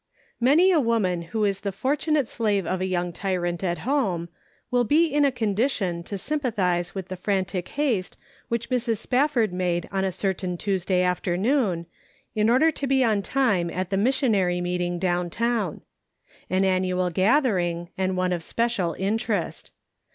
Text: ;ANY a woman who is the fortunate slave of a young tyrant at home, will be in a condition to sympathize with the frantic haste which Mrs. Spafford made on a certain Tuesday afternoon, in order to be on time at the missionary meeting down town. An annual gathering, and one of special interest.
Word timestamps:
;ANY 0.43 0.71
a 0.71 0.79
woman 0.79 1.21
who 1.21 1.45
is 1.45 1.61
the 1.61 1.71
fortunate 1.71 2.27
slave 2.27 2.65
of 2.65 2.81
a 2.81 2.87
young 2.87 3.13
tyrant 3.13 3.63
at 3.63 3.77
home, 3.85 4.29
will 4.71 4.83
be 4.83 5.05
in 5.05 5.23
a 5.23 5.31
condition 5.31 6.01
to 6.01 6.17
sympathize 6.17 6.95
with 6.95 7.07
the 7.09 7.15
frantic 7.15 7.67
haste 7.67 8.17
which 8.47 8.71
Mrs. 8.71 8.97
Spafford 8.97 9.53
made 9.53 9.87
on 9.91 10.03
a 10.03 10.11
certain 10.11 10.57
Tuesday 10.57 11.03
afternoon, 11.03 11.85
in 12.33 12.49
order 12.49 12.71
to 12.71 12.87
be 12.87 13.03
on 13.03 13.21
time 13.21 13.69
at 13.69 13.91
the 13.91 13.95
missionary 13.95 14.59
meeting 14.59 14.97
down 14.97 15.29
town. 15.29 15.81
An 16.49 16.65
annual 16.65 17.11
gathering, 17.11 17.89
and 17.95 18.17
one 18.17 18.33
of 18.33 18.41
special 18.41 18.95
interest. 18.97 19.71